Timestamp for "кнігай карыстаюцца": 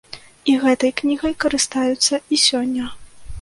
1.01-2.21